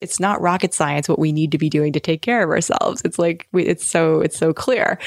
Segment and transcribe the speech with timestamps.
[0.00, 3.02] it's not rocket science what we need to be doing to take care of ourselves.
[3.04, 4.98] It's like we, it's so it's so clear,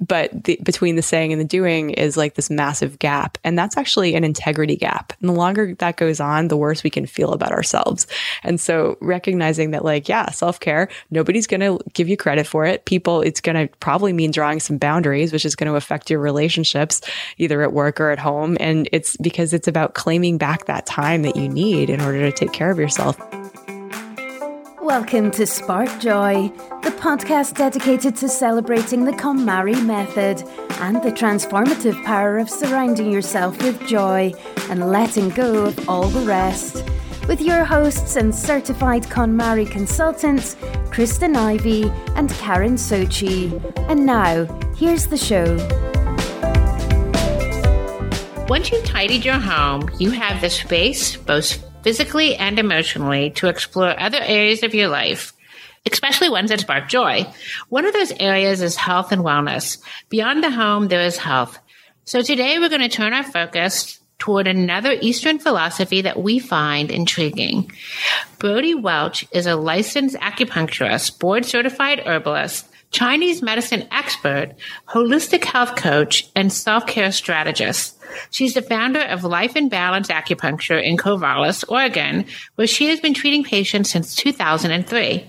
[0.00, 3.76] but the, between the saying and the doing is like this massive gap, and that's
[3.76, 5.12] actually an integrity gap.
[5.20, 8.06] And the longer that goes on, the worse we can feel about ourselves.
[8.42, 12.64] And so recognizing that, like, yeah, self care, nobody's going to give you credit for
[12.64, 12.84] it.
[12.84, 16.20] People, it's going to probably mean drawing some boundaries, which is going to affect your
[16.20, 17.00] relationships,
[17.36, 18.56] either at work or at home.
[18.60, 22.32] And it's because it's about claiming back that time that you need in order to
[22.32, 23.18] take care of yourself.
[24.88, 26.50] Welcome to Spark Joy,
[26.82, 30.42] the podcast dedicated to celebrating the KonMari method
[30.80, 34.32] and the transformative power of surrounding yourself with joy
[34.70, 36.82] and letting go of all the rest.
[37.28, 40.56] With your hosts and certified KonMari consultants,
[40.90, 43.52] Kristen Ivy and Karen Sochi.
[43.90, 45.54] And now, here's the show.
[48.48, 53.98] Once you've tidied your home, you have the space, both physically and emotionally, to explore
[53.98, 55.32] other areas of your life,
[55.90, 57.24] especially ones that spark joy.
[57.70, 59.78] One of those areas is health and wellness.
[60.10, 61.58] Beyond the home, there is health.
[62.04, 66.90] So today we're going to turn our focus toward another Eastern philosophy that we find
[66.90, 67.72] intriguing.
[68.38, 74.54] Brodie Welch is a licensed acupuncturist, board certified herbalist, Chinese medicine expert,
[74.88, 77.96] holistic health coach, and self care strategist.
[78.30, 83.14] She's the founder of Life in Balance Acupuncture in Corvallis, Oregon, where she has been
[83.14, 85.28] treating patients since 2003.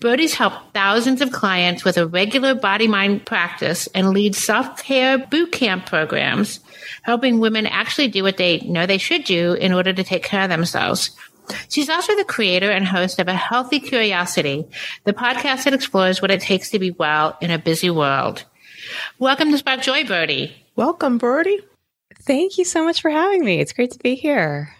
[0.00, 5.18] Brodie's helped thousands of clients with a regular body mind practice and leads self care
[5.18, 6.60] boot camp programs,
[7.02, 10.44] helping women actually do what they know they should do in order to take care
[10.44, 11.10] of themselves.
[11.68, 14.66] She's also the creator and host of A Healthy Curiosity,
[15.04, 18.44] the podcast that explores what it takes to be well in a busy world.
[19.18, 20.54] Welcome to Spark Joy, Brodie.
[20.76, 21.60] Welcome, Brodie.
[22.22, 23.60] Thank you so much for having me.
[23.60, 24.74] It's great to be here.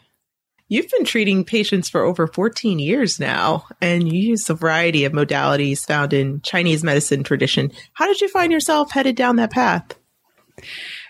[0.70, 5.14] You've been treating patients for over 14 years now, and you use a variety of
[5.14, 7.72] modalities found in Chinese medicine tradition.
[7.94, 9.94] How did you find yourself headed down that path?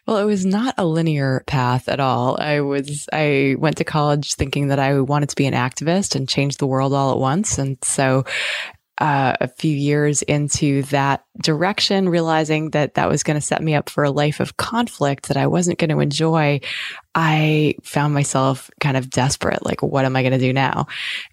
[0.09, 2.41] Well, it was not a linear path at all.
[2.41, 6.27] I was I went to college thinking that I wanted to be an activist and
[6.27, 8.25] change the world all at once, and so
[8.99, 13.75] uh, a few years into that direction, realizing that that was going to set me
[13.75, 16.61] up for a life of conflict that I wasn't going to enjoy,
[17.15, 19.65] I found myself kind of desperate.
[19.65, 20.89] Like, what am I going to do now?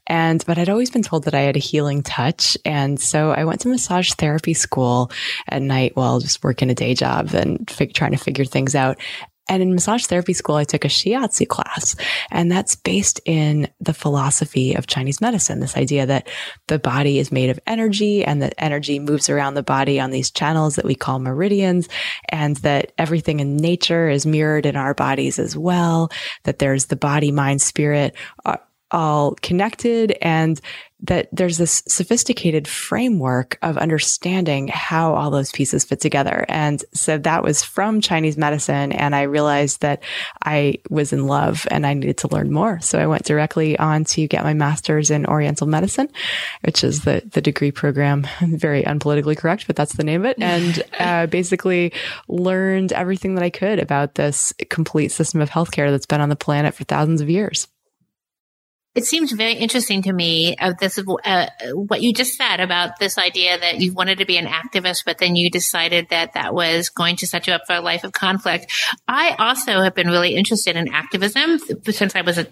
[0.08, 2.58] And, but I'd always been told that I had a healing touch.
[2.66, 5.12] And so I went to massage therapy school
[5.48, 9.00] at night while just working a day job and fig- trying to figure things out.
[9.48, 11.96] And in massage therapy school, I took a shiatsu class,
[12.32, 15.60] and that's based in the philosophy of Chinese medicine.
[15.60, 16.28] This idea that
[16.68, 20.32] the body is made of energy and that energy moves around the body on these
[20.32, 21.88] channels that we call meridians,
[22.30, 26.12] and that everything in nature is mirrored in our bodies as well,
[26.44, 28.58] that there's the body, mind, spirit uh,
[28.96, 30.62] all connected and
[31.02, 36.46] that there's this sophisticated framework of understanding how all those pieces fit together.
[36.48, 38.94] And so that was from Chinese medicine.
[38.94, 40.02] And I realized that
[40.42, 42.80] I was in love and I needed to learn more.
[42.80, 46.10] So I went directly on to get my master's in Oriental medicine,
[46.64, 48.26] which is the, the degree program.
[48.42, 50.42] Very unpolitically correct, but that's the name of it.
[50.42, 51.92] And uh, basically
[52.30, 56.38] learned everything that I could about this complete system of healthcare that's been on the
[56.38, 57.68] planet for thousands of years
[58.96, 63.18] it seems very interesting to me of this uh, what you just said about this
[63.18, 66.90] idea that you wanted to be an activist but then you decided that that was
[66.90, 68.72] going to set you up for a life of conflict.
[69.08, 71.60] I also have been really interested in activism
[71.92, 72.48] since i was a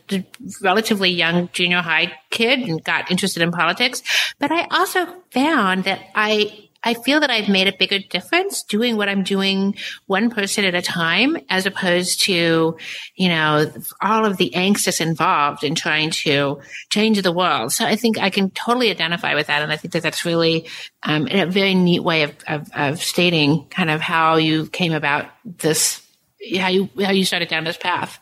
[0.62, 4.04] relatively young junior high kid and got interested in politics.
[4.40, 8.98] But i also found that i I feel that I've made a bigger difference doing
[8.98, 12.78] what I'm doing one person at a time as opposed to,
[13.16, 13.72] you know,
[14.02, 17.72] all of the angst that's involved in trying to change the world.
[17.72, 19.62] So I think I can totally identify with that.
[19.62, 20.68] And I think that that's really
[21.04, 25.28] um, a very neat way of, of, of stating kind of how you came about
[25.46, 26.03] this
[26.58, 28.20] how you how you started down this path.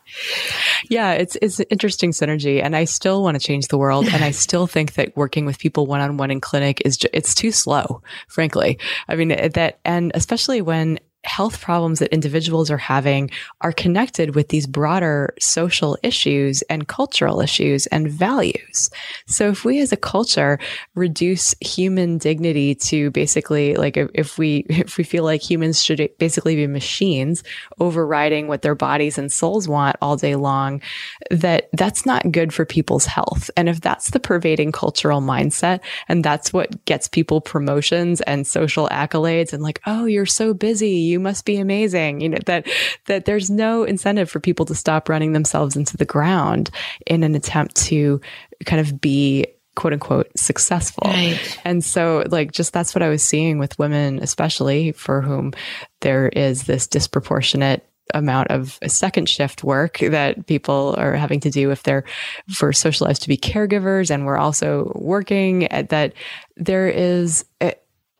[0.89, 4.23] Yeah, it's it's an interesting synergy, and I still want to change the world, and
[4.23, 7.51] I still think that working with people one on one in clinic is it's too
[7.51, 8.01] slow.
[8.27, 13.29] Frankly, I mean that, and especially when health problems that individuals are having
[13.61, 18.89] are connected with these broader social issues and cultural issues and values.
[19.27, 20.59] So if we as a culture
[20.95, 26.55] reduce human dignity to basically like if we if we feel like humans should basically
[26.55, 27.43] be machines
[27.79, 30.81] overriding what their bodies and souls want all day long,
[31.29, 33.51] that that's not good for people's health.
[33.55, 38.89] And if that's the pervading cultural mindset and that's what gets people promotions and social
[38.89, 42.21] accolades and like, oh, you're so busy you must be amazing.
[42.21, 42.67] You know, that,
[43.05, 46.69] that there's no incentive for people to stop running themselves into the ground
[47.05, 48.21] in an attempt to
[48.65, 51.07] kind of be quote unquote successful.
[51.07, 51.59] Right.
[51.63, 55.53] And so, like, just that's what I was seeing with women, especially for whom
[56.01, 61.71] there is this disproportionate amount of second shift work that people are having to do
[61.71, 62.03] if they're
[62.49, 66.13] for social lives to be caregivers and we're also working at that
[66.57, 67.71] there is eh,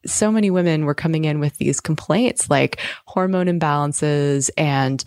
[0.06, 5.04] so many women were coming in with these complaints like hormone imbalances and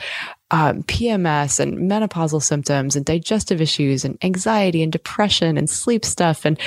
[0.50, 6.44] um, PMS and menopausal symptoms and digestive issues and anxiety and depression and sleep stuff
[6.44, 6.58] and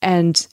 [0.00, 0.46] and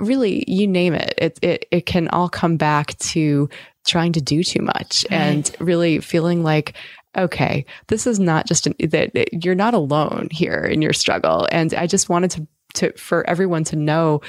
[0.00, 3.48] really you name it it it, it can all come back to
[3.86, 5.18] trying to do too much right.
[5.18, 6.74] and really feeling like
[7.16, 11.74] okay this is not just an, that you're not alone here in your struggle and
[11.74, 14.20] i just wanted to to for everyone to know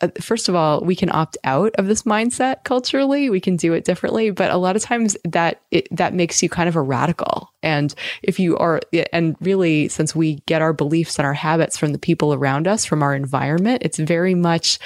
[0.00, 3.30] Uh, first of all, we can opt out of this mindset culturally.
[3.30, 6.48] We can do it differently, but a lot of times that it, that makes you
[6.48, 7.52] kind of a radical.
[7.62, 8.80] And if you are,
[9.12, 12.84] and really, since we get our beliefs and our habits from the people around us,
[12.84, 14.78] from our environment, it's very much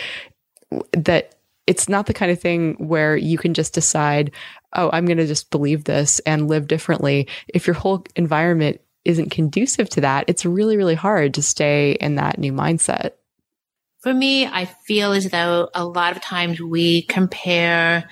[0.93, 1.35] that
[1.67, 4.33] it's not the kind of thing where you can just decide,
[4.75, 7.29] oh, I'm going to just believe this and live differently.
[7.49, 12.17] If your whole environment isn't conducive to that, it's really, really hard to stay in
[12.17, 13.13] that new mindset.
[14.03, 18.09] For me, I feel as though a lot of times we compare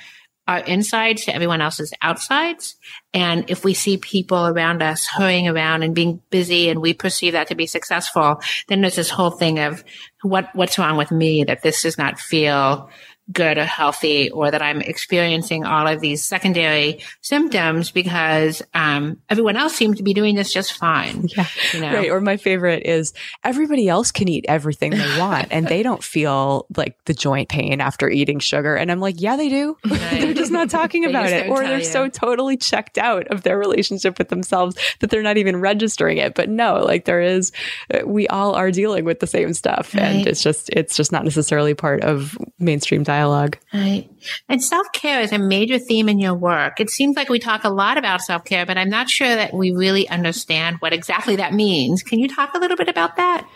[0.47, 2.77] our insides to everyone else's outsides.
[3.13, 7.33] And if we see people around us hurrying around and being busy and we perceive
[7.33, 9.85] that to be successful, then there's this whole thing of
[10.23, 12.91] what, what's wrong with me that this does not feel
[13.33, 19.57] good or healthy or that I'm experiencing all of these secondary symptoms because um, everyone
[19.57, 21.29] else seems to be doing this just fine.
[21.37, 21.47] Yeah.
[21.73, 21.95] You know?
[21.95, 22.11] Right.
[22.11, 23.13] Or my favorite is
[23.45, 27.81] everybody else can eat everything they want and they don't feel like the joint pain
[27.81, 28.75] after eating sugar.
[28.75, 29.77] And I'm like, yeah, they do.
[29.91, 30.23] Right.
[30.23, 31.49] they're just not talking about it.
[31.49, 31.85] Or they're you.
[31.85, 36.35] so totally checked out of their relationship with themselves that they're not even registering it.
[36.35, 37.53] But no, like there is,
[37.93, 39.95] uh, we all are dealing with the same stuff.
[39.95, 40.03] Right.
[40.03, 43.59] And it's just, it's just not necessarily part of mainstream diet dialogue.
[43.73, 44.09] Right.
[44.49, 46.81] And self care is a major theme in your work.
[46.81, 49.53] It seems like we talk a lot about self care, but I'm not sure that
[49.53, 52.03] we really understand what exactly that means.
[52.03, 53.49] Can you talk a little bit about that?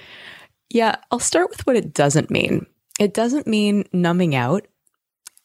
[0.71, 2.67] Yeah, I'll start with what it doesn't mean.
[2.99, 4.67] It doesn't mean numbing out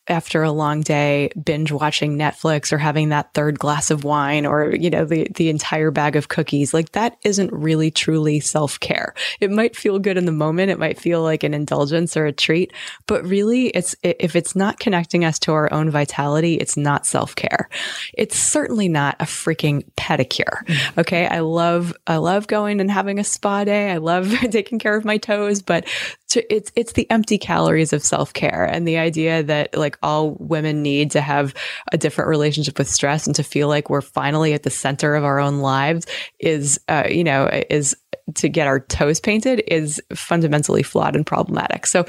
[0.10, 4.76] after a long day binge watching Netflix or having that third glass of wine or
[4.76, 9.14] you know the the entire bag of cookies like that isn't really truly self-care.
[9.40, 12.32] It might feel good in the moment, it might feel like an indulgence or a
[12.32, 12.74] treat,
[13.08, 17.70] but really it's if it's not connecting us to our own vitality, it's not self-care.
[18.14, 20.66] It's certainly not a freaking pedicure.
[20.66, 21.00] Mm-hmm.
[21.00, 21.28] Okay?
[21.28, 23.92] I love I love going and having a spa day.
[23.92, 25.88] I love taking care of my toes, but
[26.30, 30.82] to, it's it's the empty calories of self-care and the idea that like all women
[30.82, 31.54] need to have
[31.92, 35.24] a different relationship with stress and to feel like we're finally at the center of
[35.24, 36.06] our own lives
[36.40, 37.96] is uh, you know is
[38.36, 41.86] to get our toes painted is fundamentally flawed and problematic.
[41.88, 42.06] So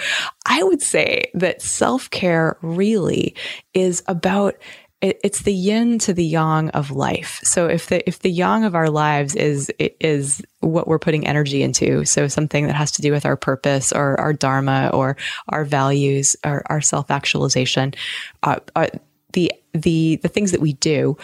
[0.46, 3.34] I would say that self-care really
[3.74, 4.54] is about
[5.00, 7.40] it, it's the yin to the yang of life.
[7.42, 11.62] So if the if the yang of our lives is is what we're putting energy
[11.62, 15.16] into, so something that has to do with our purpose or our dharma or
[15.48, 17.94] our values or our self actualization,
[18.42, 18.88] uh, uh,
[19.32, 21.16] the the the things that we do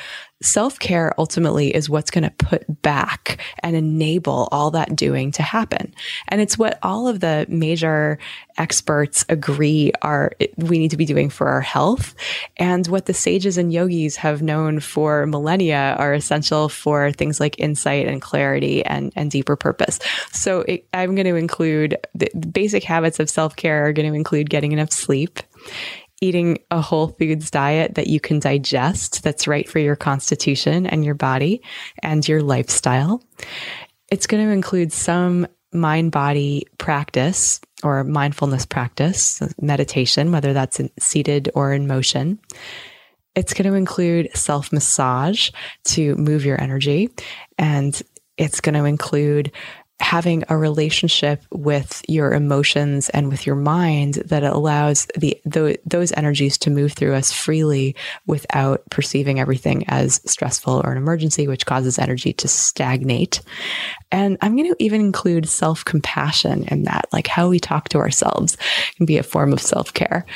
[0.42, 5.94] self-care ultimately is what's going to put back and enable all that doing to happen.
[6.28, 8.18] And it's what all of the major
[8.58, 12.14] experts agree are we need to be doing for our health.
[12.58, 17.58] And what the sages and yogis have known for millennia are essential for things like
[17.58, 19.98] insight and clarity and and deeper purpose.
[20.32, 24.50] So it, i'm going to include the basic habits of self-care are going to include
[24.50, 25.40] getting enough sleep
[26.20, 31.04] eating a whole foods diet that you can digest that's right for your constitution and
[31.04, 31.62] your body
[32.02, 33.22] and your lifestyle.
[34.10, 41.50] It's going to include some mind body practice or mindfulness practice, meditation, whether that's seated
[41.54, 42.38] or in motion.
[43.34, 45.50] It's going to include self massage
[45.84, 47.10] to move your energy.
[47.58, 48.00] And
[48.38, 49.52] it's going to include
[50.00, 56.12] having a relationship with your emotions and with your mind that allows the, the, those
[56.12, 61.66] energies to move through us freely without perceiving everything as stressful or an emergency which
[61.66, 63.40] causes energy to stagnate.
[64.12, 68.56] And i'm going to even include self-compassion in that like how we talk to ourselves
[68.96, 70.26] can be a form of self-care.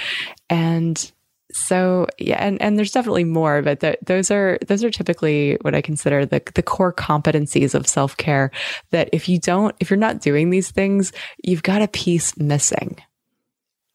[0.49, 1.13] And
[1.53, 5.81] so yeah, and, and there's definitely more, but those are those are typically what I
[5.81, 8.51] consider the the core competencies of self care.
[8.91, 12.97] That if you don't, if you're not doing these things, you've got a piece missing.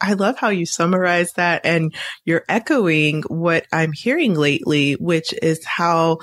[0.02, 1.94] I love how you summarize that, and
[2.26, 6.20] you're echoing what I'm hearing lately, which is how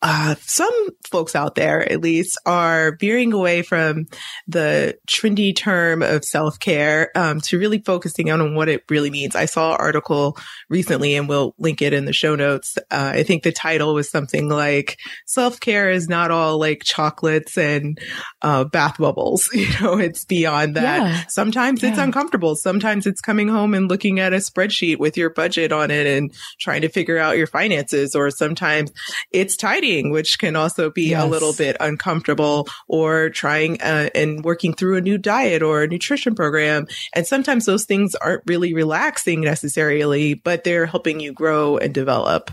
[0.00, 4.06] uh, some folks out there, at least, are veering away from
[4.46, 9.34] the trendy term of self care um, to really focusing on what it really means.
[9.34, 10.36] I saw an article
[10.68, 12.78] recently, and we'll link it in the show notes.
[12.90, 17.58] Uh, I think the title was something like "Self care is not all like chocolates
[17.58, 17.98] and
[18.42, 21.00] uh, bath bubbles." You know, it's beyond that.
[21.00, 21.24] Yeah.
[21.26, 21.88] Sometimes yeah.
[21.90, 22.54] it's uncomfortable.
[22.54, 26.32] Sometimes it's coming home and looking at a spreadsheet with your budget on it and
[26.60, 28.92] trying to figure out your finances, or sometimes
[29.32, 31.22] it's tidy which can also be yes.
[31.22, 35.88] a little bit uncomfortable, or trying uh, and working through a new diet or a
[35.88, 36.86] nutrition program.
[37.14, 42.50] And sometimes those things aren't really relaxing necessarily, but they're helping you grow and develop.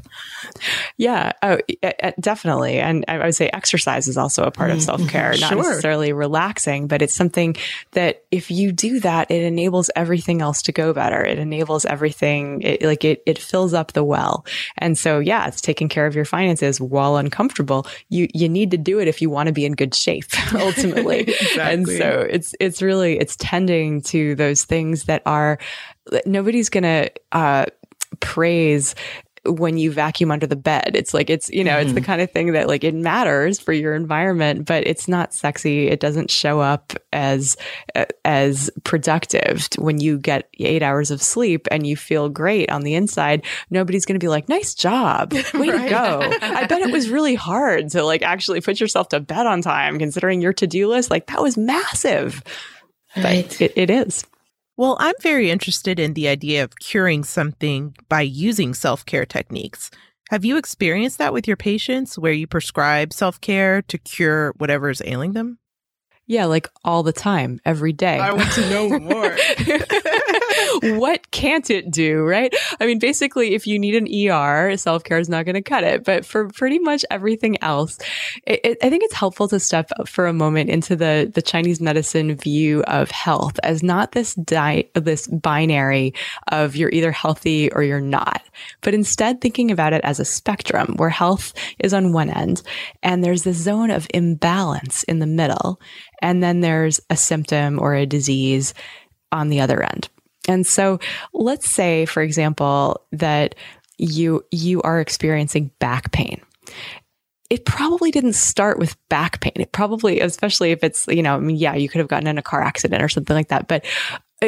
[0.97, 1.59] Yeah, oh,
[2.19, 2.79] definitely.
[2.79, 4.85] And I would say exercise is also a part of mm-hmm.
[4.85, 5.57] self care, not sure.
[5.57, 7.55] necessarily relaxing, but it's something
[7.91, 11.23] that if you do that, it enables everything else to go better.
[11.23, 14.45] It enables everything, it, like it, it fills up the well.
[14.77, 18.77] And so, yeah, it's taking care of your finances while uncomfortable, you you need to
[18.77, 21.21] do it if you want to be in good shape ultimately.
[21.21, 21.73] exactly.
[21.73, 25.57] And so it's it's really it's tending to those things that are
[26.25, 27.65] nobody's going to uh,
[28.19, 28.95] praise
[29.45, 30.91] when you vacuum under the bed.
[30.95, 31.81] It's like, it's, you know, mm-hmm.
[31.81, 32.05] it's the mm-hmm.
[32.05, 35.87] kind of thing that like it matters for your environment, but it's not sexy.
[35.87, 37.57] It doesn't show up as,
[38.23, 42.95] as productive when you get eight hours of sleep and you feel great on the
[42.95, 43.45] inside.
[43.69, 45.33] Nobody's going to be like, nice job.
[45.53, 45.83] Way right.
[45.83, 46.19] to go.
[46.41, 49.99] I bet it was really hard to like actually put yourself to bed on time
[49.99, 51.09] considering your to-do list.
[51.09, 52.43] Like that was massive.
[53.15, 53.47] Right.
[53.47, 54.25] But it, it is.
[54.77, 59.89] Well, I'm very interested in the idea of curing something by using self care techniques.
[60.31, 64.89] Have you experienced that with your patients where you prescribe self care to cure whatever
[64.89, 65.59] is ailing them?
[66.27, 68.17] Yeah, like all the time, every day.
[68.17, 69.37] I want to know more.
[70.97, 72.53] what can't it do, right?
[72.79, 75.83] I mean, basically, if you need an ER, self care is not going to cut
[75.83, 76.03] it.
[76.03, 77.99] But for pretty much everything else,
[78.47, 81.79] it, it, I think it's helpful to step for a moment into the the Chinese
[81.79, 86.13] medicine view of health as not this di- this binary
[86.51, 88.41] of you're either healthy or you're not,
[88.81, 92.63] but instead thinking about it as a spectrum where health is on one end
[93.03, 95.79] and there's this zone of imbalance in the middle,
[96.21, 98.73] and then there's a symptom or a disease
[99.31, 100.09] on the other end.
[100.47, 100.99] And so
[101.33, 103.55] let's say, for example, that
[103.97, 106.41] you, you are experiencing back pain
[107.49, 109.53] it probably didn't start with back pain.
[109.55, 112.37] It probably, especially if it's, you know, I mean, yeah, you could have gotten in
[112.37, 113.67] a car accident or something like that.
[113.67, 113.85] But,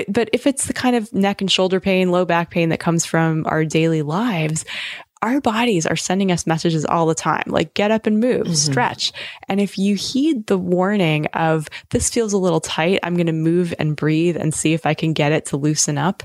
[0.08, 3.06] but if it's the kind of neck and shoulder pain, low back pain that comes
[3.06, 4.66] from our daily lives,
[5.22, 8.54] our bodies are sending us messages all the time, like get up and move, mm-hmm.
[8.54, 9.12] stretch.
[9.48, 13.34] And if you heed the warning of this feels a little tight, I'm going to
[13.34, 16.24] move and breathe and see if I can get it to loosen up.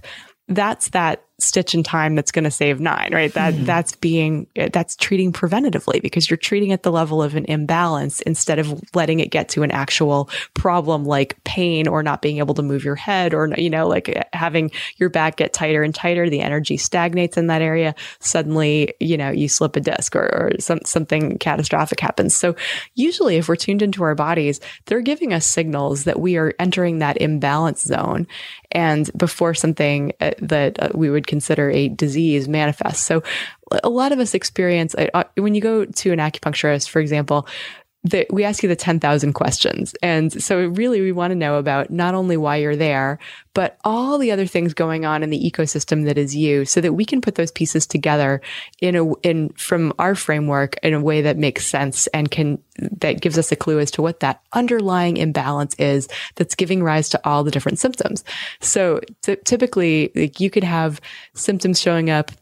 [0.48, 3.32] That's that stitch in time that's going to save nine, right?
[3.34, 3.64] That mm-hmm.
[3.64, 8.58] that's being that's treating preventatively because you're treating at the level of an imbalance instead
[8.58, 12.62] of letting it get to an actual problem like pain or not being able to
[12.62, 16.40] move your head or you know like having your back get tighter and tighter, the
[16.40, 17.94] energy stagnates in that area.
[18.20, 22.34] Suddenly, you know, you slip a disc or, or some something catastrophic happens.
[22.34, 22.54] So
[22.94, 26.98] usually, if we're tuned into our bodies, they're giving us signals that we are entering
[26.98, 28.26] that imbalance zone,
[28.70, 33.02] and before something uh, that uh, we would consider a disease manifests.
[33.02, 33.22] So
[33.82, 34.94] a lot of us experience
[35.38, 37.46] when you go to an acupuncturist, for example,
[38.04, 39.94] that we ask you the 10,000 questions.
[40.02, 43.20] And so really we want to know about not only why you're there,
[43.54, 46.94] but all the other things going on in the ecosystem that is you so that
[46.94, 48.40] we can put those pieces together
[48.80, 53.20] in a, in, from our framework in a way that makes sense and can, that
[53.20, 57.20] gives us a clue as to what that underlying imbalance is that's giving rise to
[57.24, 58.24] all the different symptoms.
[58.60, 61.00] So t- typically like you could have
[61.34, 62.32] symptoms showing up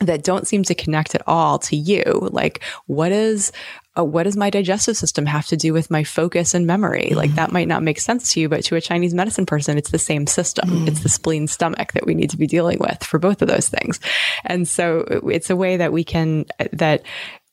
[0.00, 2.28] that don't seem to connect at all to you.
[2.30, 3.50] Like, what is,
[3.98, 7.08] uh, what does my digestive system have to do with my focus and memory?
[7.08, 7.16] Mm-hmm.
[7.16, 9.90] Like, that might not make sense to you, but to a Chinese medicine person, it's
[9.90, 10.68] the same system.
[10.68, 10.88] Mm-hmm.
[10.88, 13.68] It's the spleen stomach that we need to be dealing with for both of those
[13.68, 14.00] things.
[14.44, 15.00] And so
[15.30, 17.02] it's a way that we can, that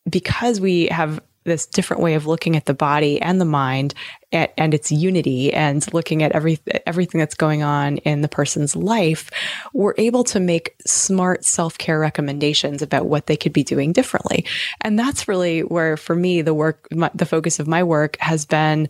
[0.09, 3.93] because we have this different way of looking at the body and the mind
[4.31, 8.75] and, and, its unity and looking at every, everything that's going on in the person's
[8.75, 9.29] life,
[9.73, 14.45] we're able to make smart self-care recommendations about what they could be doing differently.
[14.81, 18.45] And that's really where, for me, the work, my, the focus of my work has
[18.45, 18.89] been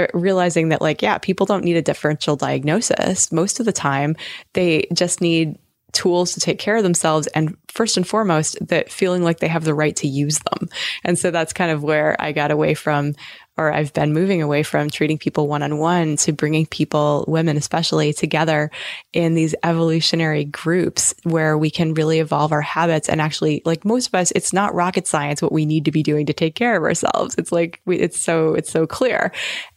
[0.00, 4.16] uh, realizing that like yeah people don't need a differential diagnosis most of the time
[4.54, 5.58] they just need
[5.92, 9.64] tools to take care of themselves and first and foremost that feeling like they have
[9.64, 10.68] the right to use them.
[11.04, 13.14] And so that's kind of where i got away from
[13.58, 17.56] or I've been moving away from treating people one on one to bringing people, women
[17.56, 18.70] especially, together
[19.12, 23.08] in these evolutionary groups where we can really evolve our habits.
[23.08, 26.02] And actually, like most of us, it's not rocket science what we need to be
[26.02, 27.34] doing to take care of ourselves.
[27.36, 29.32] It's like, we, it's so, it's so clear.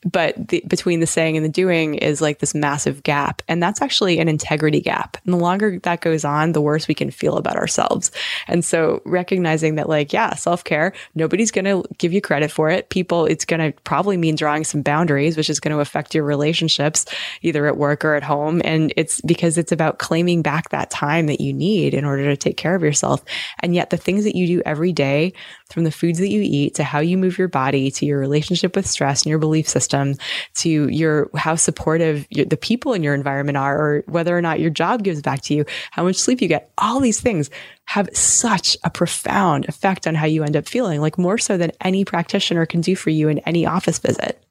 [0.09, 3.41] But the, between the saying and the doing is like this massive gap.
[3.47, 5.17] And that's actually an integrity gap.
[5.25, 8.11] And the longer that goes on, the worse we can feel about ourselves.
[8.47, 12.69] And so recognizing that, like, yeah, self care, nobody's going to give you credit for
[12.69, 12.89] it.
[12.89, 17.05] People, it's to probably mean drawing some boundaries, which is going to affect your relationships,
[17.41, 18.61] either at work or at home.
[18.63, 22.37] And it's because it's about claiming back that time that you need in order to
[22.37, 23.23] take care of yourself.
[23.59, 25.33] And yet the things that you do every day,
[25.69, 28.75] from the foods that you eat to how you move your body to your relationship
[28.75, 30.15] with stress and your belief system
[30.53, 34.59] to your how supportive your, the people in your environment are or whether or not
[34.59, 36.71] your job gives back to you how much sleep you get.
[36.77, 37.49] All these things
[37.85, 41.71] have such a profound effect on how you end up feeling like more so than
[41.81, 44.44] any practitioner can do for you in any office visit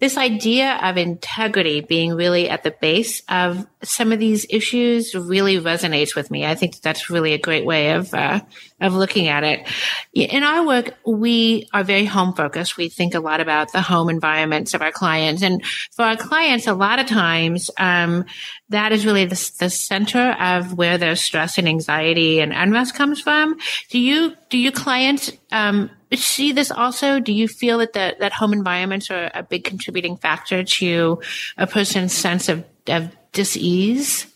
[0.00, 5.58] this idea of integrity being really at the base of some of these issues really
[5.58, 6.46] resonates with me.
[6.46, 8.40] I think that's really a great way of uh,
[8.80, 9.66] of looking at it.
[10.14, 12.76] In our work, we are very home focused.
[12.76, 16.68] We think a lot about the home environments of our clients, and for our clients,
[16.68, 18.24] a lot of times um,
[18.68, 23.20] that is really the, the center of where their stress and anxiety and unrest comes
[23.20, 23.56] from.
[23.90, 27.20] Do you do your clients um, see this also?
[27.20, 31.20] Do you feel that the, that home environments are a big contributing factor to
[31.56, 34.26] a person's sense of, of dis-ease?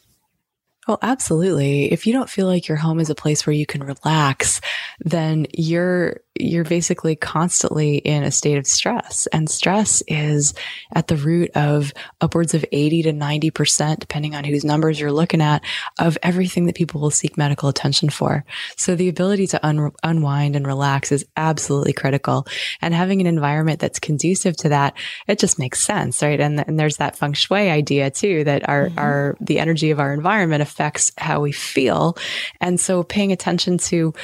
[0.89, 1.93] Well, absolutely.
[1.93, 4.61] If you don't feel like your home is a place where you can relax,
[4.99, 9.27] then you're you're basically constantly in a state of stress.
[9.29, 10.55] And stress is
[10.93, 15.41] at the root of upwards of 80 to 90%, depending on whose numbers you're looking
[15.41, 15.63] at,
[15.99, 18.45] of everything that people will seek medical attention for.
[18.77, 22.47] So the ability to un- unwind and relax is absolutely critical.
[22.81, 24.95] And having an environment that's conducive to that,
[25.27, 26.41] it just makes sense, right?
[26.41, 28.99] And, and there's that feng shui idea too, that our, mm-hmm.
[28.99, 32.17] our, the energy of our environment affects how we feel.
[32.61, 34.15] And so paying attention to,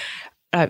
[0.53, 0.69] uh,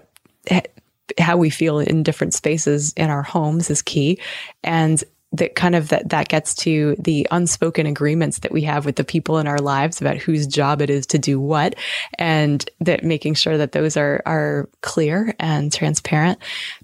[1.19, 4.19] how we feel in different spaces in our homes is key.
[4.63, 8.97] And that kind of that that gets to the unspoken agreements that we have with
[8.97, 11.75] the people in our lives about whose job it is to do what
[12.19, 16.39] and that making sure that those are are clear and transparent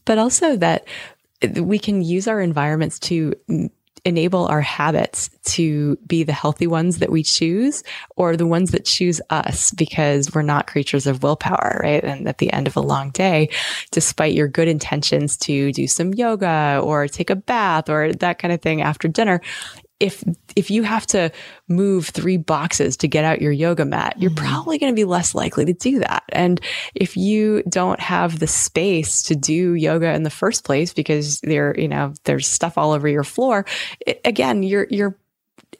[0.04, 0.86] but also that
[1.58, 3.34] we can use our environments to
[4.04, 7.82] enable our habits to be the healthy ones that we choose
[8.16, 12.04] or the ones that choose us because we're not creatures of willpower, right?
[12.04, 13.48] And at the end of a long day,
[13.92, 18.52] despite your good intentions to do some yoga or take a bath or that kind
[18.52, 19.40] of thing after dinner,
[20.04, 20.22] if
[20.54, 21.32] if you have to
[21.66, 24.44] move three boxes to get out your yoga mat, you're mm-hmm.
[24.44, 26.24] probably going to be less likely to do that.
[26.28, 26.60] And
[26.94, 31.74] if you don't have the space to do yoga in the first place because there,
[31.78, 33.64] you know, there's stuff all over your floor,
[34.06, 35.18] it, again, you're you're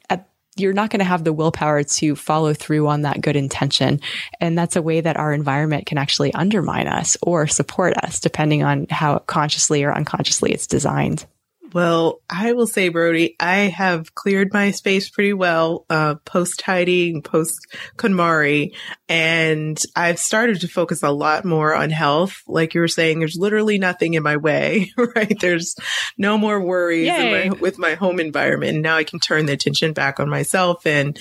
[0.09, 4.01] at you're not going to have the willpower to follow through on that good intention.
[4.39, 8.63] And that's a way that our environment can actually undermine us or support us, depending
[8.63, 11.27] on how consciously or unconsciously it's designed.
[11.75, 17.21] Well, I will say, Brodie, I have cleared my space pretty well, uh, post tidying,
[17.21, 17.53] post
[17.97, 18.73] KonMari,
[19.09, 22.37] and I've started to focus a lot more on health.
[22.47, 25.37] Like you were saying, there's literally nothing in my way, right?
[25.37, 25.75] There's
[26.17, 28.75] no more worries my, with my home environment.
[28.75, 30.85] And now I can turn the attention back on myself.
[30.85, 31.19] And,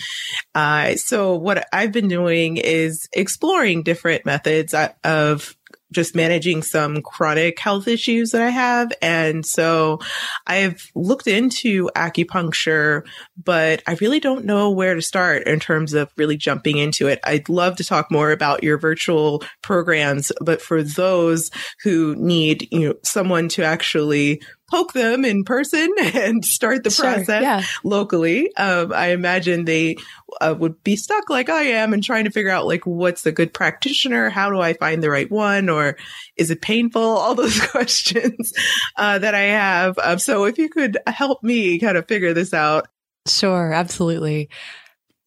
[0.55, 5.57] uh, so what I've been doing is exploring different methods uh, of
[5.95, 8.93] just managing some chronic health issues that I have.
[9.01, 10.01] And so
[10.47, 13.07] I've looked into acupuncture,
[13.43, 17.21] but I really don't know where to start in terms of really jumping into it.
[17.25, 21.51] I'd love to talk more about your virtual programs, but for those
[21.83, 27.05] who need, you know, someone to actually poke them in person and start the sure,
[27.05, 27.63] process yeah.
[27.83, 28.55] locally.
[28.57, 29.97] Um, I imagine they
[30.41, 33.33] uh, would be stuck like I am and trying to figure out like what's a
[33.33, 35.97] good practitioner, how do I find the right one, or
[36.37, 37.03] is it painful?
[37.25, 38.53] All those questions
[38.97, 39.99] uh, that I have.
[39.99, 42.89] Um, so if you could help me kind of figure this out.
[43.27, 44.51] Sure, absolutely.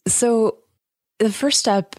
[0.07, 0.59] So
[1.19, 1.95] the first step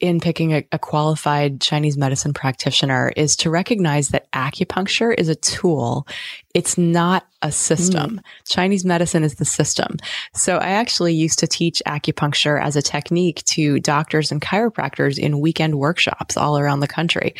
[0.00, 5.34] in picking a, a, qualified Chinese medicine practitioner is to recognize that acupuncture is a
[5.34, 6.06] tool.
[6.54, 8.18] It's not a system.
[8.18, 8.22] Mm.
[8.46, 9.96] Chinese medicine is the system.
[10.34, 15.40] So I actually used to teach acupuncture as a technique to doctors and chiropractors in
[15.40, 17.34] weekend workshops all around the country.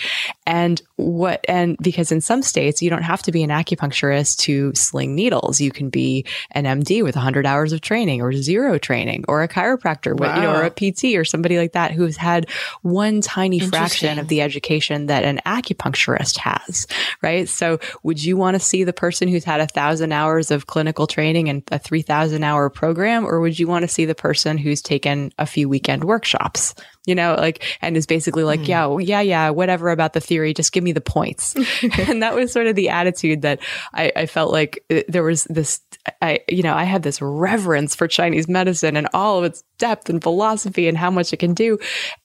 [0.46, 4.72] And what, and because in some states, you don't have to be an acupuncturist to
[4.74, 5.60] sling needles.
[5.60, 9.48] You can be an MD with 100 hours of training or zero training or a
[9.48, 10.36] chiropractor, wow.
[10.36, 12.48] you know, or a PT or somebody like that who's had
[12.82, 16.86] one tiny fraction of the education that an acupuncturist has,
[17.22, 17.48] right?
[17.48, 20.68] So would you want to see the person who's had a thousand thousand hours of
[20.68, 24.14] clinical training and a three thousand hour program, or would you want to see the
[24.14, 26.76] person who's taken a few weekend workshops?
[27.06, 28.68] You know, like, and is basically like, mm.
[28.68, 31.54] yeah, well, yeah, yeah, whatever about the theory, just give me the points.
[31.98, 33.60] and that was sort of the attitude that
[33.94, 35.80] I, I felt like uh, there was this,
[36.20, 40.10] I, you know, I had this reverence for Chinese medicine and all of its depth
[40.10, 41.78] and philosophy and how much it can do.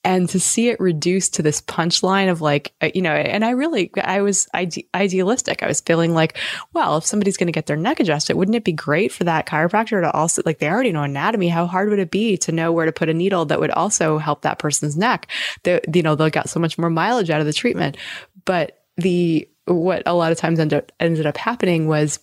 [0.04, 3.52] And to see it reduced to this punchline of like, uh, you know, and I
[3.52, 5.64] really, I was ide- idealistic.
[5.64, 6.38] I was feeling like,
[6.74, 9.48] well, if somebody's going to get their neck adjusted, wouldn't it be great for that
[9.48, 11.48] chiropractor to also, like, they already know anatomy.
[11.48, 14.18] How hard would it be to know where to put a needle that would also
[14.18, 15.28] help that person's neck?
[15.64, 17.98] They, you know, they'll get so much more mileage out of the treatment.
[18.46, 22.20] But the, what a lot of times ended up, ended up happening was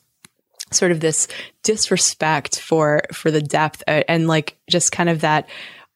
[0.72, 1.28] sort of this
[1.62, 5.46] disrespect for for the depth uh, and like just kind of that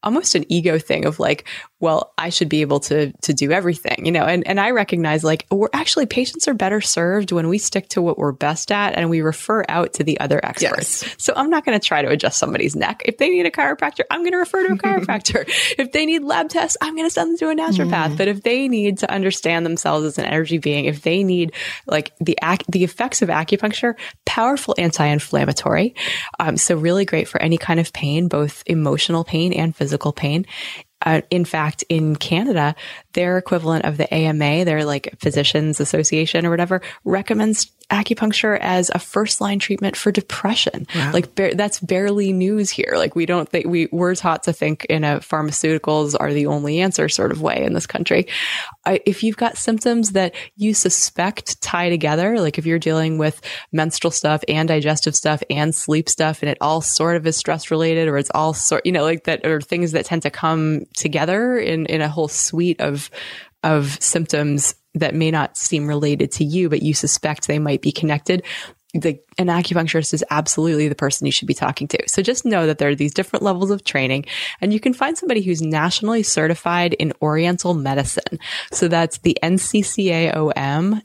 [0.02, 4.06] almost an ego thing of like well, I should be able to to do everything,
[4.06, 4.24] you know.
[4.24, 8.00] And and I recognize like we're actually patients are better served when we stick to
[8.00, 11.02] what we're best at and we refer out to the other experts.
[11.02, 11.16] Yes.
[11.18, 13.02] So I'm not going to try to adjust somebody's neck.
[13.04, 15.44] If they need a chiropractor, I'm going to refer to a chiropractor.
[15.78, 18.12] if they need lab tests, I'm going to send them to a naturopath.
[18.12, 18.16] Mm.
[18.16, 21.52] But if they need to understand themselves as an energy being, if they need
[21.86, 25.94] like the ac- the effects of acupuncture, powerful anti-inflammatory,
[26.40, 30.46] um, so really great for any kind of pain, both emotional pain and physical pain.
[31.04, 32.74] Uh, in fact, in Canada,
[33.16, 38.98] their equivalent of the AMA, their like Physicians Association or whatever, recommends acupuncture as a
[38.98, 40.86] first line treatment for depression.
[40.94, 41.12] Wow.
[41.12, 42.94] Like ba- that's barely news here.
[42.96, 46.80] Like we don't think we we're taught to think in a pharmaceuticals are the only
[46.80, 48.26] answer sort of way in this country.
[48.84, 53.40] I, if you've got symptoms that you suspect tie together, like if you're dealing with
[53.72, 57.70] menstrual stuff and digestive stuff and sleep stuff, and it all sort of is stress
[57.70, 60.84] related, or it's all sort, you know, like that, or things that tend to come
[60.94, 63.05] together in in a whole suite of
[63.62, 67.92] of symptoms that may not seem related to you, but you suspect they might be
[67.92, 68.42] connected,
[69.02, 71.98] the, an acupuncturist is absolutely the person you should be talking to.
[72.06, 74.26] So just know that there are these different levels of training
[74.60, 78.38] and you can find somebody who's nationally certified in Oriental medicine.
[78.72, 81.04] So that's the nccaom.org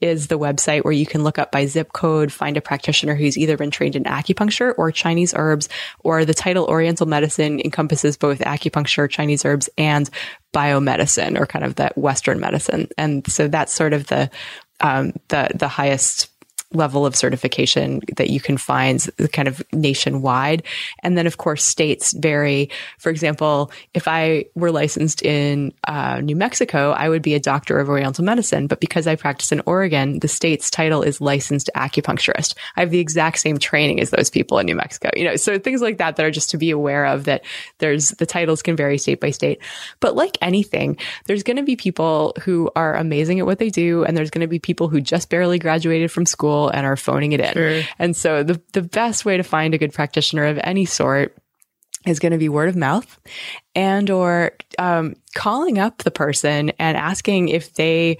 [0.00, 3.38] is the website where you can look up by zip code, find a practitioner who's
[3.38, 5.68] either been trained in acupuncture or Chinese herbs,
[6.00, 10.10] or the title Oriental medicine encompasses both acupuncture, Chinese herbs, and
[10.54, 12.88] biomedicine or kind of that Western medicine.
[12.96, 14.30] And so that's sort of the
[14.80, 16.28] um, the the highest
[16.74, 20.62] level of certification that you can find kind of nationwide.
[21.02, 22.70] And then, of course, states vary.
[22.98, 27.78] For example, if I were licensed in uh, New Mexico, I would be a doctor
[27.78, 28.66] of Oriental medicine.
[28.66, 32.54] But because I practice in Oregon, the state's title is licensed acupuncturist.
[32.76, 35.58] I have the exact same training as those people in New Mexico, you know, so
[35.58, 37.44] things like that that are just to be aware of that
[37.78, 39.60] there's the titles can vary state by state.
[40.00, 44.04] But like anything, there's going to be people who are amazing at what they do.
[44.04, 47.32] And there's going to be people who just barely graduated from school and are phoning
[47.32, 47.52] it in.
[47.52, 47.82] Sure.
[47.98, 51.36] And so the, the best way to find a good practitioner of any sort
[52.06, 53.18] is going to be word of mouth
[53.74, 58.18] and or um, calling up the person and asking if they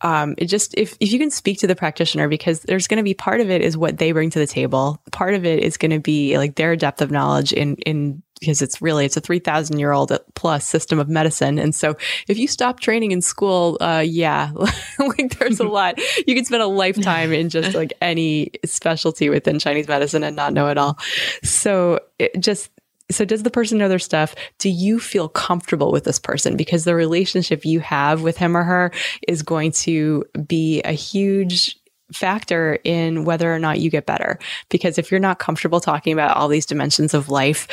[0.00, 3.02] um, it just if, if you can speak to the practitioner because there's going to
[3.02, 5.00] be part of it is what they bring to the table.
[5.10, 8.62] Part of it is going to be like their depth of knowledge in in because
[8.62, 11.58] it's really it's a 3000 year old plus system of medicine.
[11.58, 11.96] And so
[12.28, 14.52] if you stop training in school uh, yeah
[14.98, 15.98] like there's a lot.
[16.26, 20.52] You can spend a lifetime in just like any specialty within chinese medicine and not
[20.52, 20.98] know it all.
[21.42, 22.70] So it just
[23.10, 24.34] so does the person know their stuff?
[24.58, 26.56] Do you feel comfortable with this person?
[26.56, 28.92] Because the relationship you have with him or her
[29.26, 31.78] is going to be a huge
[32.12, 34.38] factor in whether or not you get better.
[34.70, 37.68] Because if you're not comfortable talking about all these dimensions of life,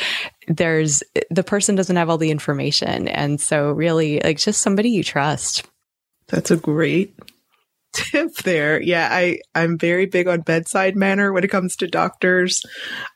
[0.48, 3.08] there's the person doesn't have all the information.
[3.08, 5.64] And so really like just somebody you trust.
[6.28, 7.14] That's a great
[7.96, 8.80] tip there.
[8.80, 12.62] Yeah, I I'm very big on bedside manner when it comes to doctors.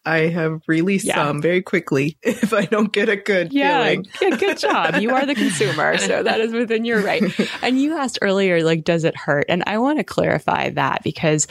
[0.04, 1.14] I have really yeah.
[1.16, 4.06] some very quickly if I don't get a good yeah, feeling.
[4.20, 4.96] yeah, good job.
[4.96, 7.22] You are the consumer, so that is within your right.
[7.62, 9.46] And you asked earlier, like, does it hurt?
[9.48, 11.46] And I want to clarify that because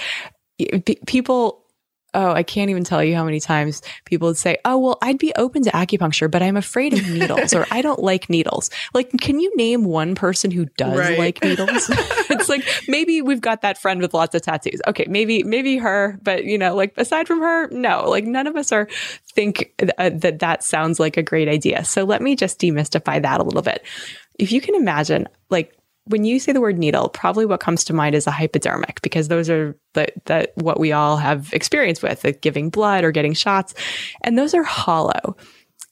[1.06, 1.66] people
[2.14, 5.18] oh, I can't even tell you how many times people would say, oh, well, I'd
[5.18, 8.70] be open to acupuncture, but I'm afraid of needles or I don't like needles.
[8.94, 11.20] Like, can you name one person who does right.
[11.20, 11.88] like needles?
[12.30, 14.82] it's like, maybe we've got that friend with lots of tattoos.
[14.88, 15.06] Okay.
[15.08, 18.72] Maybe, maybe her, but you know, like aside from her, no, like none of us
[18.72, 18.88] are
[19.34, 21.84] think uh, that that sounds like a great idea.
[21.86, 23.86] So let me just demystify that a little bit.
[24.38, 25.76] If you can imagine, like
[26.10, 29.28] when you say the word needle, probably what comes to mind is a hypodermic because
[29.28, 33.34] those are the, the what we all have experience with, like giving blood or getting
[33.34, 33.76] shots,
[34.22, 35.38] and those are hollow.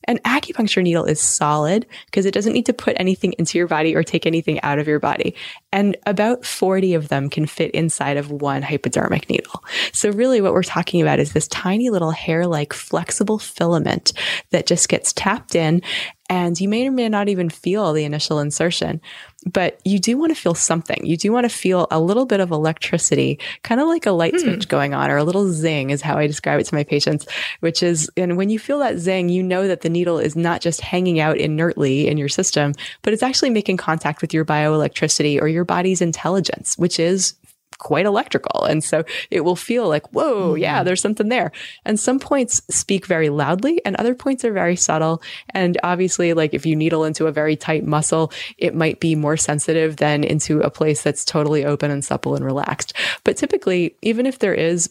[0.10, 3.94] An acupuncture needle is solid because it doesn't need to put anything into your body
[3.94, 5.36] or take anything out of your body.
[5.74, 9.66] And about 40 of them can fit inside of one hypodermic needle.
[9.92, 14.14] So really what we're talking about is this tiny little hair-like flexible filament
[14.52, 15.82] that just gets tapped in
[16.30, 19.02] and you may or may not even feel the initial insertion,
[19.46, 21.06] but you do want to feel something.
[21.06, 24.34] You do want to feel a little bit of electricity, kind of like a light
[24.34, 24.40] hmm.
[24.40, 27.28] switch going on or a little zing is how I describe it to my patients,
[27.60, 30.62] which is, and when you feel that zing, you know that the needle is not
[30.62, 32.74] just hanging out inertly in your system,
[33.04, 37.36] but it's actually making contact with your bioelectricity or your body's intelligence, which is
[37.78, 38.64] quite electrical.
[38.64, 40.62] And so it will feel like, whoa, mm-hmm.
[40.62, 41.52] yeah, there's something there.
[41.86, 45.22] And some points speak very loudly and other points are very subtle.
[45.52, 49.38] And obviously, like if you needle into a very tight muscle, it might be more
[49.38, 52.94] sensitive than into a place that's totally open and supple and relaxed.
[53.24, 54.90] But typically, even if there is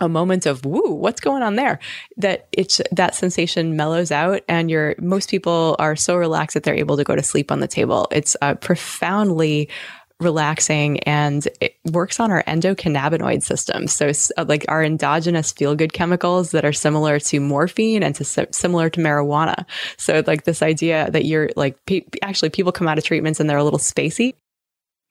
[0.00, 1.78] a moment of woo what's going on there
[2.16, 6.74] that it's that sensation mellows out and you're most people are so relaxed that they're
[6.74, 9.68] able to go to sleep on the table it's a profoundly
[10.20, 13.86] relaxing and it works on our endocannabinoid system.
[13.86, 18.24] So, uh, like our endogenous feel good chemicals that are similar to morphine and to
[18.24, 19.64] similar to marijuana.
[19.96, 23.48] So, like this idea that you're like, pe- actually, people come out of treatments and
[23.48, 24.34] they're a little spacey.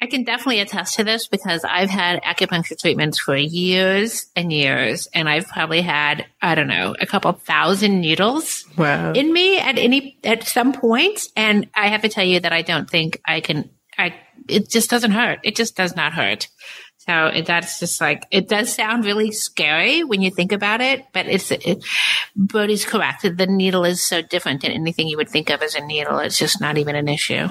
[0.02, 5.10] I can definitely attest to this because I've had acupuncture treatments for years and years,
[5.14, 9.12] and I've probably had I don't know a couple thousand needles wow.
[9.12, 10.80] in me at any at some point.
[10.80, 14.16] point, and I have to tell you that I don't think I can I
[14.48, 15.40] it just doesn't hurt.
[15.44, 16.48] It just does not hurt.
[17.00, 21.06] So it, that's just like it does sound really scary when you think about it,
[21.12, 21.84] but it's it,
[22.36, 23.24] Brodie's correct.
[23.24, 26.20] The needle is so different than anything you would think of as a needle.
[26.20, 27.50] It's just not even an issue.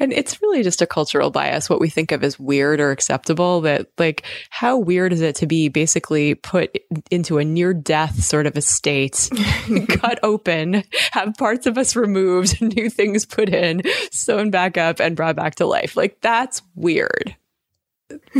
[0.00, 3.60] And it's really just a cultural bias, what we think of as weird or acceptable.
[3.60, 6.76] That, like, how weird is it to be basically put
[7.10, 9.28] into a near death sort of a state,
[9.88, 10.82] cut open,
[11.12, 15.56] have parts of us removed, new things put in, sewn back up, and brought back
[15.56, 15.96] to life?
[15.96, 17.36] Like, that's weird.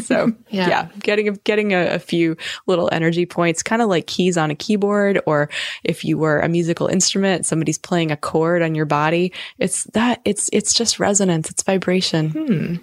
[0.03, 0.69] So yeah.
[0.69, 0.89] yeah.
[1.01, 4.55] getting a, getting a, a, few little energy points, kind of like keys on a
[4.55, 5.51] keyboard, or
[5.85, 9.33] if you were a musical instrument, somebody's playing a chord on your body.
[9.59, 12.31] It's that it's it's just resonance, it's vibration.
[12.31, 12.77] Hmm.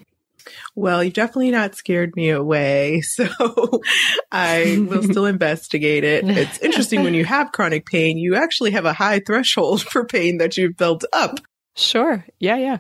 [0.76, 3.28] Well, you've definitely not scared me away, so
[4.32, 6.26] I will still investigate it.
[6.26, 10.38] It's interesting when you have chronic pain, you actually have a high threshold for pain
[10.38, 11.40] that you've built up.
[11.76, 12.26] Sure.
[12.40, 12.78] Yeah, yeah.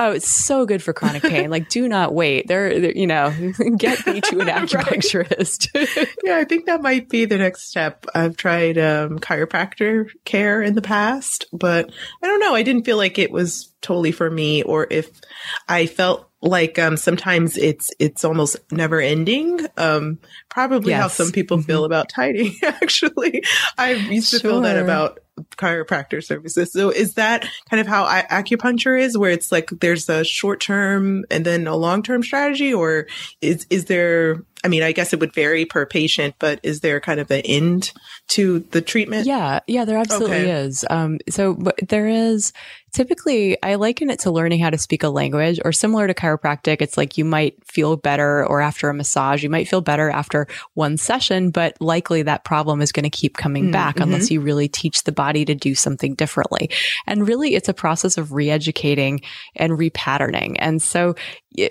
[0.00, 1.50] Oh, it's so good for chronic pain.
[1.50, 2.46] like, do not wait.
[2.46, 3.30] There, you know,
[3.76, 5.68] get me to an acupuncturist.
[6.24, 8.06] yeah, I think that might be the next step.
[8.14, 11.90] I've tried um, chiropractor care in the past, but
[12.22, 12.54] I don't know.
[12.54, 15.20] I didn't feel like it was totally for me, or if
[15.68, 19.66] I felt like um, sometimes it's it's almost never ending.
[19.76, 21.02] Um, probably yes.
[21.02, 21.86] how some people feel mm-hmm.
[21.86, 22.54] about tidying.
[22.62, 23.42] Actually,
[23.76, 24.50] I used to sure.
[24.50, 25.20] feel that about
[25.56, 26.72] chiropractor services.
[26.72, 30.60] So is that kind of how I, acupuncture is, where it's like there's a short
[30.60, 33.06] term and then a long term strategy, or
[33.40, 34.44] is is there?
[34.64, 37.42] I mean, I guess it would vary per patient, but is there kind of an
[37.42, 37.92] end
[38.28, 39.26] to the treatment?
[39.26, 40.50] Yeah, yeah, there absolutely okay.
[40.50, 40.84] is.
[40.90, 41.56] Um, so
[41.88, 42.52] there is
[42.92, 46.80] typically I liken it to learning how to speak a language or similar to chiropractic.
[46.80, 50.46] It's like you might feel better or after a massage, you might feel better after
[50.74, 53.72] one session, but likely that problem is going to keep coming mm-hmm.
[53.72, 54.34] back unless mm-hmm.
[54.34, 56.70] you really teach the body to do something differently.
[57.06, 59.20] And really it's a process of re-educating
[59.56, 60.56] and repatterning.
[60.58, 61.14] And so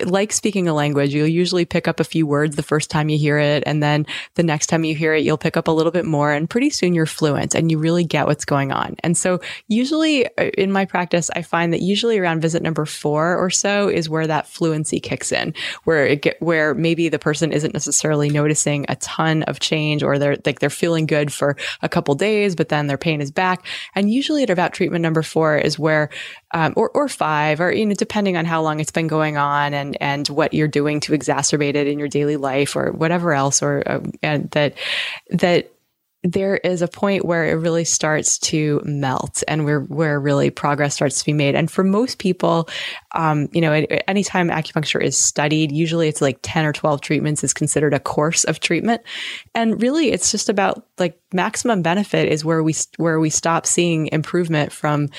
[0.04, 3.18] like speaking a language, you'll usually pick up a few words the first time you
[3.18, 3.62] hear it.
[3.66, 6.32] And then the next time you hear it, you'll pick up a little bit more.
[6.32, 8.96] And pretty soon you're fluent and you really get what's going on.
[9.00, 13.36] And so usually uh, in my practice, I find that usually around visit number four
[13.36, 17.52] or so is where that fluency kicks in, where it get, where maybe the person
[17.52, 21.88] isn't necessarily noticing a ton of change or they're like they're feeling good for a
[21.88, 23.64] couple days, but then their pain is back.
[23.94, 26.10] And usually at about treatment number four is where
[26.52, 29.74] um, or, or five, or, you know, depending on how long it's been going on
[29.74, 33.62] and, and what you're doing to exacerbate it in your daily life or whatever else,
[33.62, 34.74] or uh, that,
[35.30, 35.70] that
[36.24, 40.94] there is a point where it really starts to melt and where, where really progress
[40.94, 41.54] starts to be made.
[41.54, 42.68] And for most people,
[43.14, 43.72] um, you know,
[44.08, 48.42] anytime acupuncture is studied, usually it's like 10 or 12 treatments is considered a course
[48.44, 49.02] of treatment.
[49.54, 54.08] And really it's just about like maximum benefit is where we, where we stop seeing
[54.08, 55.10] improvement from,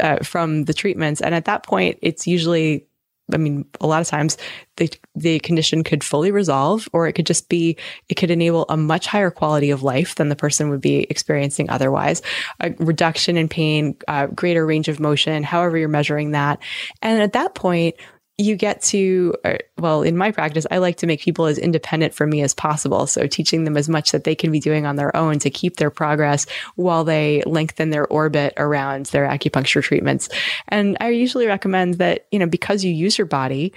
[0.00, 1.20] uh, from the treatments.
[1.20, 2.86] And at that point, it's usually
[3.32, 4.36] I mean, a lot of times
[4.76, 7.76] the the condition could fully resolve, or it could just be
[8.08, 11.68] it could enable a much higher quality of life than the person would be experiencing
[11.68, 12.22] otherwise.
[12.60, 16.60] A reduction in pain, uh, greater range of motion, however you're measuring that,
[17.02, 17.96] and at that point,
[18.38, 22.12] you get to, uh, well, in my practice, I like to make people as independent
[22.12, 23.06] from me as possible.
[23.06, 25.76] So teaching them as much that they can be doing on their own to keep
[25.76, 30.28] their progress while they lengthen their orbit around their acupuncture treatments.
[30.68, 33.72] And I usually recommend that, you know, because you use your body,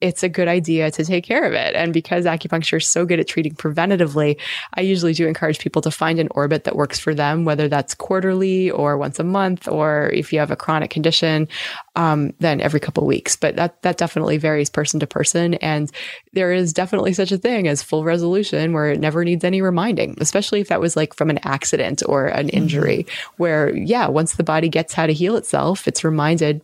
[0.00, 1.74] it's a good idea to take care of it.
[1.74, 4.38] And because acupuncture is so good at treating preventatively,
[4.74, 7.94] I usually do encourage people to find an orbit that works for them, whether that's
[7.94, 11.48] quarterly or once a month, or if you have a chronic condition,
[11.96, 13.36] um, then every couple weeks.
[13.36, 15.54] But that that definitely varies person to person.
[15.54, 15.90] And
[16.32, 20.16] there is definitely such a thing as full resolution where it never needs any reminding,
[20.20, 23.34] especially if that was like from an accident or an injury, mm-hmm.
[23.36, 26.62] where yeah, once the body gets how to heal itself, it's reminded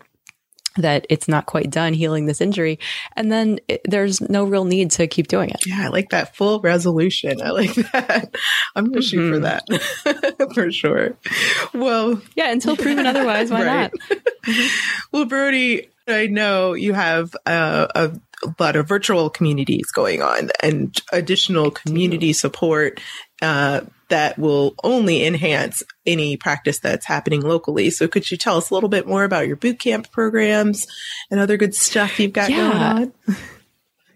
[0.78, 2.78] that it's not quite done healing this injury.
[3.16, 5.66] And then it, there's no real need to keep doing it.
[5.66, 7.40] Yeah, I like that full resolution.
[7.42, 8.34] I like that.
[8.74, 10.36] I'm going to shoot for mm-hmm.
[10.36, 11.16] that for sure.
[11.74, 13.92] Well, yeah, until proven otherwise, why not?
[15.12, 20.96] well, Brodie, I know you have a, a lot of virtual communities going on and
[21.12, 23.00] additional community support
[23.42, 27.90] uh, that will only enhance any practice that's happening locally.
[27.90, 30.86] So could you tell us a little bit more about your boot camp programs
[31.30, 32.56] and other good stuff you've got yeah.
[32.56, 33.36] going on?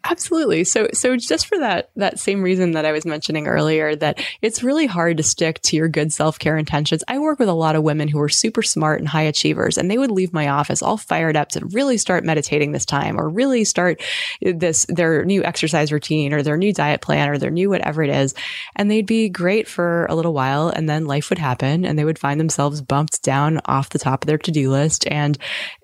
[0.05, 0.65] Absolutely.
[0.65, 4.63] So, so just for that, that same reason that I was mentioning earlier, that it's
[4.63, 7.05] really hard to stick to your good self care intentions.
[7.07, 9.91] I work with a lot of women who are super smart and high achievers, and
[9.91, 13.29] they would leave my office all fired up to really start meditating this time or
[13.29, 14.01] really start
[14.41, 18.11] this, their new exercise routine or their new diet plan or their new whatever it
[18.11, 18.35] is.
[18.77, 20.69] And they'd be great for a little while.
[20.71, 24.25] And then life would happen and they would find themselves bumped down off the top
[24.25, 25.37] of their to do list and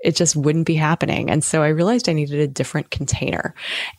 [0.02, 1.30] it just wouldn't be happening.
[1.30, 3.54] And so I realized I needed a different container.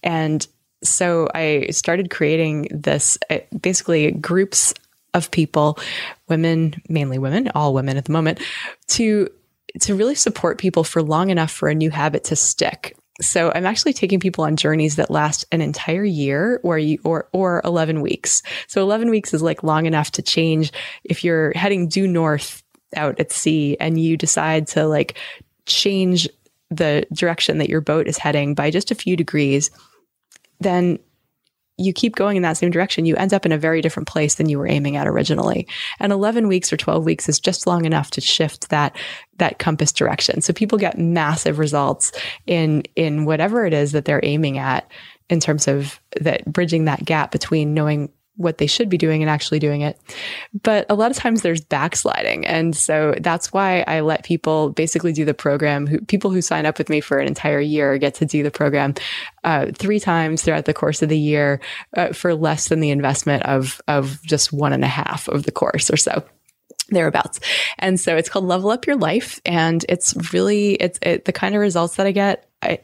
[0.08, 0.48] And
[0.84, 4.74] so I started creating this uh, basically groups
[5.13, 5.78] of people,
[6.30, 8.39] women, mainly women, all women at the moment,
[8.89, 9.30] to
[9.82, 12.98] to really support people for long enough for a new habit to stick.
[13.22, 17.28] So I'm actually taking people on journeys that last an entire year or you or
[17.34, 18.41] or 11 weeks.
[18.67, 20.72] So 11 weeks is like long enough to change
[21.04, 22.63] if you're heading due north
[22.96, 25.17] out at sea and you decide to like
[25.65, 26.30] change
[26.70, 29.70] the direction that your boat is heading by just a few degrees
[30.60, 31.00] then
[31.78, 34.36] you keep going in that same direction, you end up in a very different place
[34.36, 35.67] than you were aiming at originally.
[36.00, 38.98] And 11 weeks or 12 weeks is just long enough to shift that,
[39.38, 40.41] that compass direction.
[40.41, 42.12] So people get massive results
[42.48, 44.91] in, in whatever it is that they're aiming at
[45.30, 49.30] in terms of that bridging that gap between knowing what they should be doing and
[49.30, 50.00] actually doing it.
[50.63, 52.45] But a lot of times there's backsliding.
[52.45, 55.88] And so that's why I let people basically do the program.
[55.88, 58.52] Who, people who sign up with me for an entire year get to do the
[58.52, 58.93] program
[59.43, 61.60] uh, three times throughout the course of the year
[61.95, 65.52] uh, for less than the investment of, of just one and a half of the
[65.52, 66.23] course or so
[66.89, 67.39] thereabouts.
[67.80, 69.41] And so it's called Level Up Your Life.
[69.45, 72.78] And it's really, it's it, the kind of results that I get uh,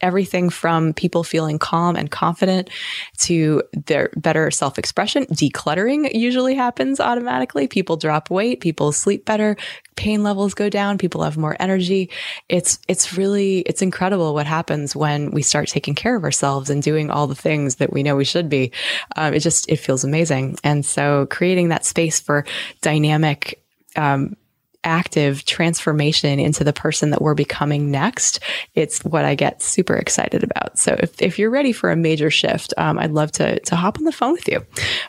[0.00, 2.70] everything from people feeling calm and confident
[3.18, 5.24] to their better self expression.
[5.26, 7.66] Decluttering usually happens automatically.
[7.68, 9.56] People drop weight, people sleep better,
[9.96, 12.10] pain levels go down, people have more energy.
[12.48, 16.82] It's, it's really, it's incredible what happens when we start taking care of ourselves and
[16.82, 18.72] doing all the things that we know we should be.
[19.16, 20.58] Um, it just, it feels amazing.
[20.64, 22.44] And so creating that space for
[22.80, 23.62] dynamic,
[23.96, 24.36] um,
[24.84, 28.40] active transformation into the person that we're becoming next,
[28.74, 30.78] it's what I get super excited about.
[30.78, 33.98] So if, if you're ready for a major shift, um, I'd love to, to hop
[33.98, 34.64] on the phone with you.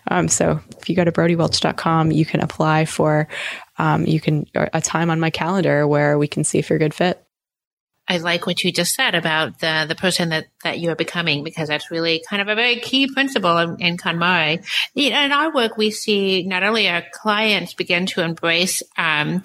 [0.09, 3.27] Um, so if you go to brodiewelch.com, you can apply for,
[3.77, 6.79] um, you can, a time on my calendar where we can see if you're a
[6.79, 7.22] good fit.
[8.07, 11.43] I like what you just said about the the person that that you are becoming
[11.43, 14.65] because that's really kind of a very key principle in, in KonMari.
[14.95, 19.41] In our work, we see not only our clients begin to embrace um,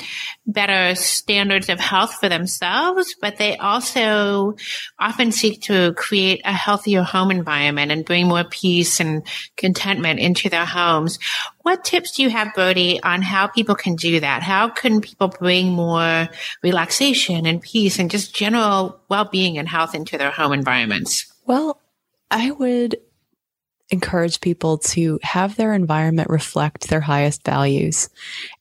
[0.47, 4.57] better standards of health for themselves, but they also
[4.99, 9.23] often seek to create a healthier home environment and bring more peace and
[9.57, 11.19] contentment into their homes.
[11.69, 14.43] What tips do you have, Brodie, on how people can do that?
[14.43, 16.27] How can people bring more
[16.63, 21.31] relaxation and peace and just general well-being and health into their home environments?
[21.45, 21.79] Well,
[22.31, 22.97] I would
[23.91, 28.09] encourage people to have their environment reflect their highest values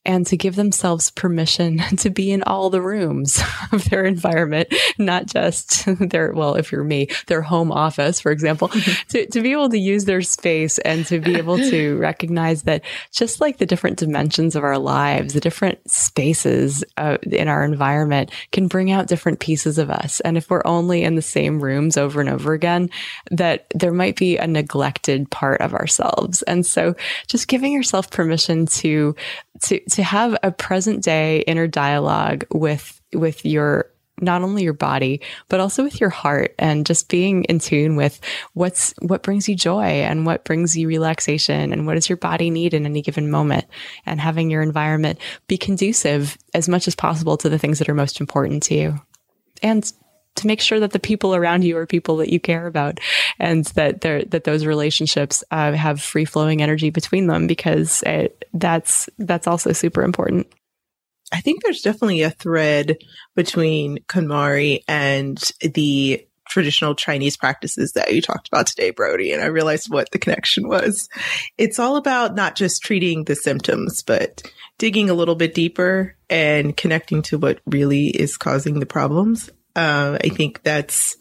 [0.08, 3.42] and to give themselves permission to be in all the rooms
[3.72, 8.70] of their environment, not just their, well, if you're me, their home office, for example,
[9.10, 12.84] to, to be able to use their space and to be able to recognize that
[13.12, 18.32] just like the different dimensions of our lives, the different spaces uh, in our environment
[18.52, 20.22] can bring out different pieces of us.
[20.22, 22.90] And if we're only in the same rooms over and over again,
[23.32, 26.42] that there might be a neglected part of ourselves.
[26.44, 26.96] And so
[27.28, 29.16] just giving yourself permission to,
[29.64, 35.22] to, to have a present day inner dialogue with with your not only your body,
[35.48, 38.20] but also with your heart and just being in tune with
[38.54, 42.50] what's, what brings you joy and what brings you relaxation and what does your body
[42.50, 43.66] need in any given moment
[44.06, 47.94] and having your environment be conducive as much as possible to the things that are
[47.94, 49.00] most important to you.
[49.62, 49.92] And
[50.38, 53.00] to make sure that the people around you are people that you care about
[53.40, 59.10] and that that those relationships uh, have free flowing energy between them because it, that's
[59.18, 60.48] that's also super important.
[61.34, 62.98] I think there's definitely a thread
[63.36, 69.34] between KonMari and the traditional Chinese practices that you talked about today, Brodie.
[69.34, 71.10] And I realized what the connection was.
[71.58, 76.76] It's all about not just treating the symptoms, but digging a little bit deeper and
[76.76, 79.50] connecting to what really is causing the problems.
[79.76, 81.18] Uh, I think that's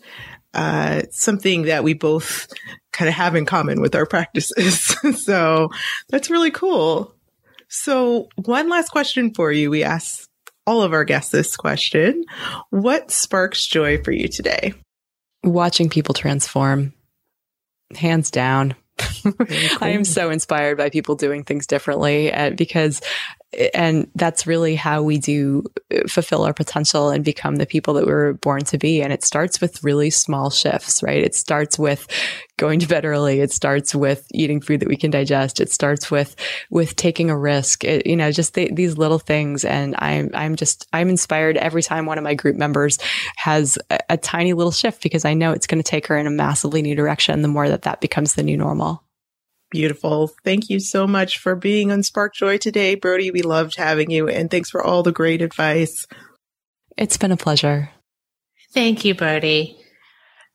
[0.56, 2.48] uh, something that we both
[2.92, 4.96] kind of have in common with our practices.
[5.24, 5.70] so
[6.08, 7.14] that's really cool.
[7.68, 9.70] So, one last question for you.
[9.70, 10.28] We ask
[10.66, 12.24] all of our guests this question
[12.70, 14.72] What sparks joy for you today?
[15.44, 16.92] Watching people transform,
[17.94, 18.74] hands down.
[19.80, 23.02] I am so inspired by people doing things differently uh, because
[23.74, 28.06] and that's really how we do uh, fulfill our potential and become the people that
[28.06, 29.02] we were born to be.
[29.02, 31.22] And it starts with really small shifts right?
[31.22, 32.06] It starts with
[32.58, 33.40] going to bed early.
[33.40, 35.60] It starts with eating food that we can digest.
[35.60, 36.36] It starts with
[36.70, 37.84] with taking a risk.
[37.84, 39.64] It, you know just the, these little things.
[39.64, 42.98] And i'm i'm just i'm inspired every time one of my group members
[43.36, 46.26] has a, a tiny little shift because i know it's going to take her in
[46.26, 49.02] a massively new direction the more that that becomes the new normal
[49.70, 50.30] Beautiful.
[50.44, 53.32] Thank you so much for being on Spark Joy today, Brodie.
[53.32, 56.06] We loved having you and thanks for all the great advice.
[56.96, 57.90] It's been a pleasure.
[58.72, 59.76] Thank you, Brodie.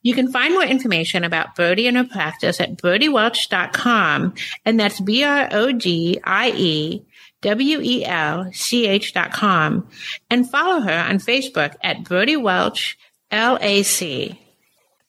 [0.03, 4.33] You can find more information about Brodie and her practice at brodiewelch.com,
[4.65, 7.05] and that's B R O D I E
[7.41, 9.87] W E L C H dot com,
[10.29, 12.97] and follow her on Facebook at Brodie Welch
[13.31, 14.40] LAC.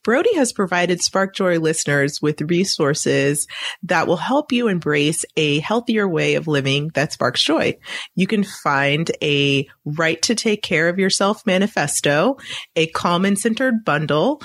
[0.03, 3.47] Brodie has provided SparkJoy listeners with resources
[3.85, 7.79] that will help you embrace a healthier way of living that sparks joy.
[8.15, 12.37] You can find a right to take care of yourself manifesto,
[12.75, 14.43] a calm and centered bundle,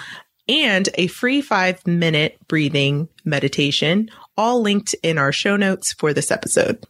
[0.48, 6.32] and a free five minute breathing meditation, all linked in our show notes for this
[6.32, 6.86] episode.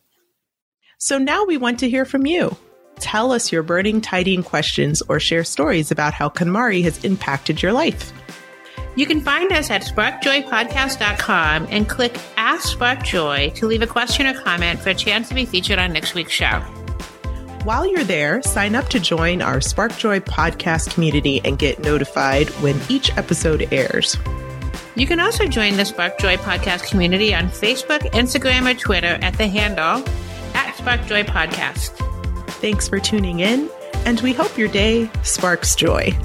[0.99, 2.55] So now we want to hear from you.
[2.99, 7.71] Tell us your burning tidying questions or share stories about how KonMari has impacted your
[7.71, 8.11] life.
[8.97, 14.33] You can find us at sparkjoypodcast.com and click Ask SparkJoy to leave a question or
[14.33, 16.61] comment for a chance to be featured on next week's show.
[17.63, 22.81] While you're there, sign up to join our SparkJoy podcast community and get notified when
[22.89, 24.17] each episode airs.
[24.95, 29.47] You can also join the SparkJoy podcast community on Facebook, Instagram, or Twitter at the
[29.47, 30.03] handle
[30.55, 31.89] at SparkJoy Podcast.
[32.61, 33.69] Thanks for tuning in,
[34.05, 36.17] and we hope your day sparks joy.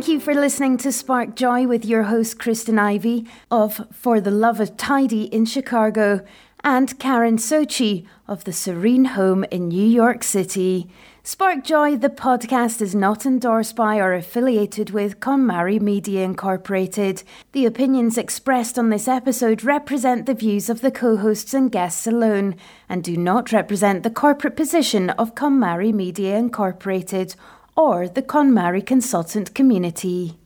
[0.00, 4.30] Thank you for listening to Spark Joy with your host, Kristen Ivy of For the
[4.30, 6.24] Love of Tidy in Chicago
[6.64, 10.88] and Karen Sochi of the Serene Home in New York City.
[11.22, 17.22] Spark Joy, the podcast, is not endorsed by or affiliated with KonMari Media Incorporated.
[17.52, 22.06] The opinions expressed on this episode represent the views of the co hosts and guests
[22.06, 22.56] alone
[22.88, 27.34] and do not represent the corporate position of KonMari Media Incorporated
[27.80, 30.36] or the KonMari consultant community.